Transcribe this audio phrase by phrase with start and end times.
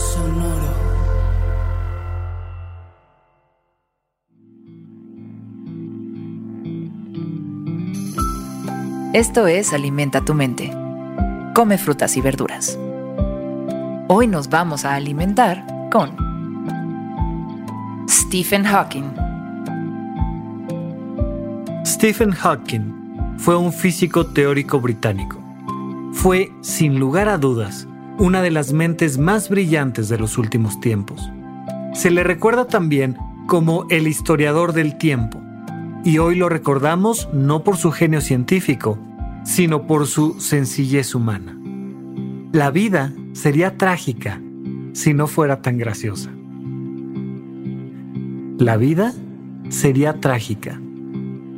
[0.00, 0.80] Sonoro.
[9.12, 10.72] Esto es Alimenta tu mente.
[11.54, 12.78] Come frutas y verduras.
[14.08, 16.16] Hoy nos vamos a alimentar con
[18.08, 19.12] Stephen Hawking.
[21.84, 25.38] Stephen Hawking fue un físico teórico británico.
[26.12, 27.86] Fue, sin lugar a dudas,
[28.20, 31.30] una de las mentes más brillantes de los últimos tiempos.
[31.94, 35.40] Se le recuerda también como el historiador del tiempo,
[36.04, 38.98] y hoy lo recordamos no por su genio científico,
[39.44, 41.58] sino por su sencillez humana.
[42.52, 44.38] La vida sería trágica
[44.92, 46.30] si no fuera tan graciosa.
[48.58, 49.14] La vida
[49.70, 50.78] sería trágica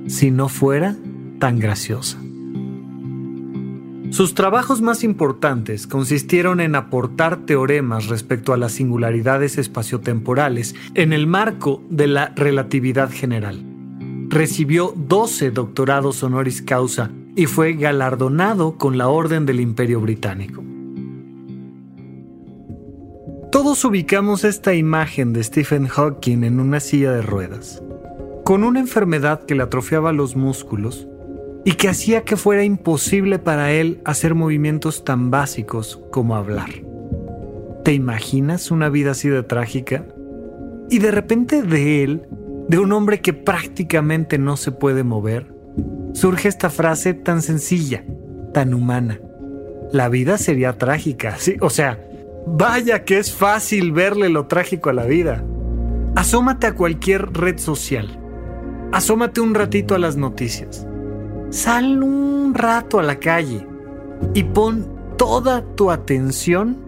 [0.06, 0.94] si no fuera
[1.40, 2.18] tan graciosa.
[4.12, 11.26] Sus trabajos más importantes consistieron en aportar teoremas respecto a las singularidades espaciotemporales en el
[11.26, 13.64] marco de la relatividad general.
[14.28, 20.62] Recibió 12 doctorados honoris causa y fue galardonado con la Orden del Imperio Británico.
[23.50, 27.82] Todos ubicamos esta imagen de Stephen Hawking en una silla de ruedas,
[28.44, 31.08] con una enfermedad que le atrofiaba los músculos
[31.64, 36.70] y que hacía que fuera imposible para él hacer movimientos tan básicos como hablar.
[37.84, 40.06] ¿Te imaginas una vida así de trágica?
[40.90, 42.26] Y de repente de él,
[42.68, 45.54] de un hombre que prácticamente no se puede mover,
[46.14, 48.04] surge esta frase tan sencilla,
[48.52, 49.20] tan humana.
[49.92, 52.00] La vida sería trágica, sí, o sea,
[52.46, 55.44] vaya que es fácil verle lo trágico a la vida.
[56.16, 58.18] Asómate a cualquier red social.
[58.92, 60.86] Asómate un ratito a las noticias
[61.52, 63.66] Sal un rato a la calle
[64.32, 66.78] y pon toda tu atención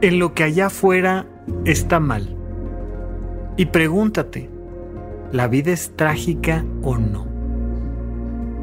[0.00, 1.26] en lo que allá afuera
[1.66, 2.34] está mal.
[3.58, 4.48] Y pregúntate,
[5.32, 7.26] ¿la vida es trágica o no?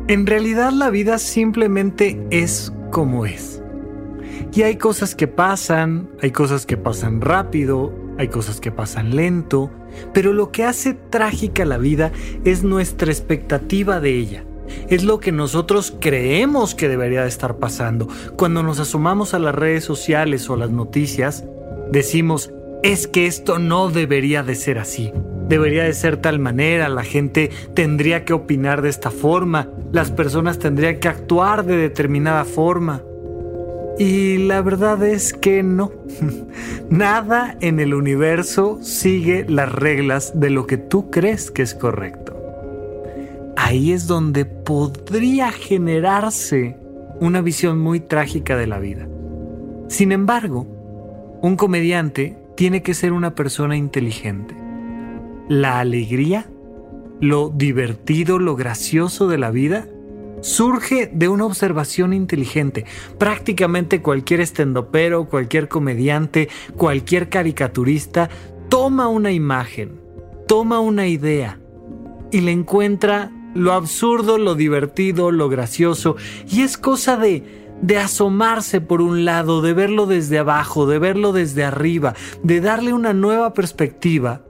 [0.07, 3.61] En realidad la vida simplemente es como es.
[4.53, 9.69] Y hay cosas que pasan, hay cosas que pasan rápido, hay cosas que pasan lento,
[10.15, 12.11] pero lo que hace trágica la vida
[12.43, 14.45] es nuestra expectativa de ella
[14.89, 18.07] es lo que nosotros creemos que debería de estar pasando.
[18.35, 21.45] Cuando nos asomamos a las redes sociales o las noticias,
[21.91, 22.51] decimos,
[22.83, 25.11] es que esto no debería de ser así.
[25.47, 30.59] Debería de ser tal manera, la gente tendría que opinar de esta forma, las personas
[30.59, 33.01] tendrían que actuar de determinada forma.
[33.99, 35.91] Y la verdad es que no.
[36.89, 42.32] Nada en el universo sigue las reglas de lo que tú crees que es correcto
[43.63, 46.75] ahí es donde podría generarse
[47.21, 49.07] una visión muy trágica de la vida.
[49.87, 50.67] Sin embargo,
[51.41, 54.53] un comediante tiene que ser una persona inteligente.
[55.47, 56.49] La alegría,
[57.21, 59.87] lo divertido, lo gracioso de la vida,
[60.41, 62.83] surge de una observación inteligente.
[63.17, 68.29] Prácticamente cualquier estendopero, cualquier comediante, cualquier caricaturista
[68.67, 70.01] toma una imagen,
[70.49, 71.59] toma una idea
[72.29, 76.15] y le encuentra lo absurdo, lo divertido, lo gracioso,
[76.49, 77.43] y es cosa de,
[77.81, 82.93] de asomarse por un lado, de verlo desde abajo, de verlo desde arriba, de darle
[82.93, 84.41] una nueva perspectiva,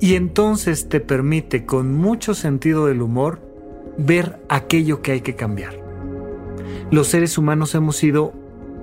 [0.00, 3.40] y entonces te permite con mucho sentido del humor
[3.96, 5.80] ver aquello que hay que cambiar.
[6.90, 8.34] Los seres humanos hemos sido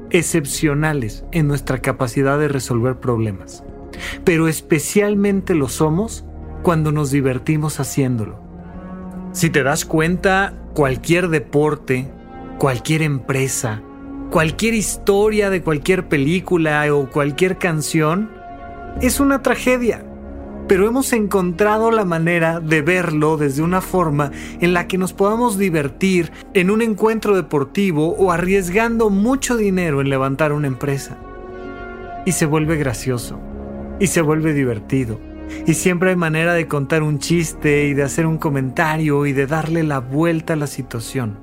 [0.10, 3.64] excepcionales en nuestra capacidad de resolver problemas,
[4.24, 6.26] pero especialmente lo somos
[6.64, 8.43] cuando nos divertimos haciéndolo
[9.34, 12.08] si te das cuenta, cualquier deporte,
[12.60, 13.82] cualquier empresa,
[14.30, 18.30] cualquier historia de cualquier película o cualquier canción
[19.02, 20.06] es una tragedia.
[20.68, 24.32] Pero hemos encontrado la manera de verlo desde una forma
[24.62, 30.10] en la que nos podamos divertir en un encuentro deportivo o arriesgando mucho dinero en
[30.10, 31.18] levantar una empresa.
[32.26, 33.40] Y se vuelve gracioso.
[34.00, 35.33] Y se vuelve divertido
[35.66, 39.48] y siempre hay manera de contar un chiste y de hacer un comentario y de
[39.48, 41.38] darle la vuelta a la situación.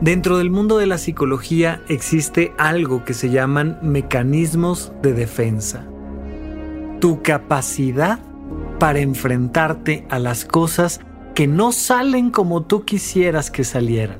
[0.00, 5.86] Dentro del mundo de la psicología existe algo que se llaman mecanismos de defensa.
[7.00, 8.18] Tu capacidad
[8.78, 11.00] para enfrentarte a las cosas
[11.34, 14.18] que no salen como tú quisieras que salieran.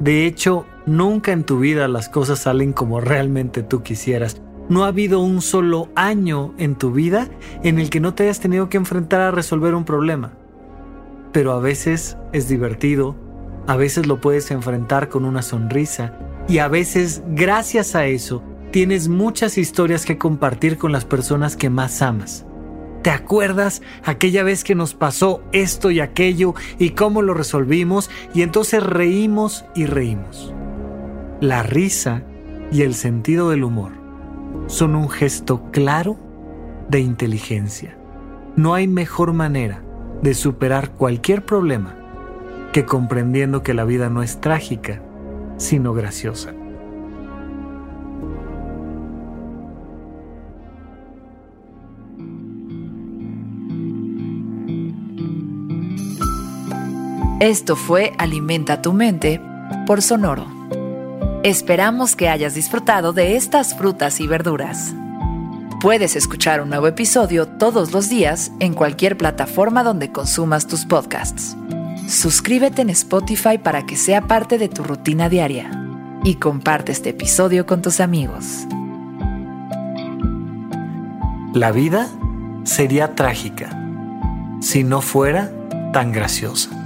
[0.00, 4.40] De hecho, nunca en tu vida las cosas salen como realmente tú quisieras.
[4.68, 7.28] No ha habido un solo año en tu vida
[7.62, 10.32] en el que no te hayas tenido que enfrentar a resolver un problema.
[11.32, 13.14] Pero a veces es divertido,
[13.68, 16.18] a veces lo puedes enfrentar con una sonrisa
[16.48, 18.42] y a veces gracias a eso
[18.72, 22.44] tienes muchas historias que compartir con las personas que más amas.
[23.02, 28.10] ¿Te acuerdas aquella vez que nos pasó esto y aquello y cómo lo resolvimos?
[28.34, 30.52] Y entonces reímos y reímos.
[31.40, 32.24] La risa
[32.72, 33.95] y el sentido del humor
[34.66, 36.16] son un gesto claro
[36.88, 37.96] de inteligencia.
[38.56, 39.82] No hay mejor manera
[40.22, 41.94] de superar cualquier problema
[42.72, 45.02] que comprendiendo que la vida no es trágica,
[45.56, 46.52] sino graciosa.
[57.40, 59.40] Esto fue Alimenta tu mente
[59.86, 60.55] por Sonoro.
[61.46, 64.92] Esperamos que hayas disfrutado de estas frutas y verduras.
[65.80, 71.56] Puedes escuchar un nuevo episodio todos los días en cualquier plataforma donde consumas tus podcasts.
[72.08, 75.70] Suscríbete en Spotify para que sea parte de tu rutina diaria
[76.24, 78.66] y comparte este episodio con tus amigos.
[81.54, 82.08] La vida
[82.64, 83.70] sería trágica
[84.60, 85.52] si no fuera
[85.92, 86.85] tan graciosa.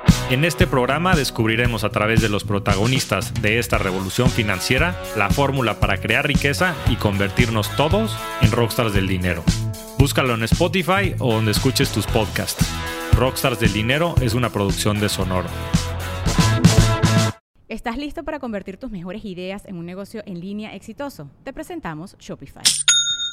[0.29, 5.79] En este programa descubriremos a través de los protagonistas de esta revolución financiera la fórmula
[5.79, 9.43] para crear riqueza y convertirnos todos en rockstars del dinero.
[9.97, 12.65] Búscalo en Spotify o donde escuches tus podcasts.
[13.13, 15.47] Rockstars del Dinero es una producción de Sonoro.
[17.67, 21.29] ¿Estás listo para convertir tus mejores ideas en un negocio en línea exitoso?
[21.43, 22.63] Te presentamos Shopify.